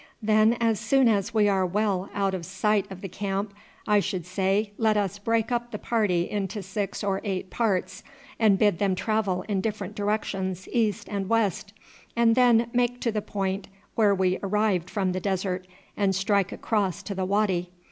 [0.23, 3.53] Then as soon as we are well out of sight of the camp
[3.85, 8.01] I should say let us break up the party into six or eight parts
[8.39, 11.73] and bid them travel in different directions east and west,
[12.15, 17.03] and then make to the point where we arrived from the desert, and strike across
[17.03, 17.69] to the wady.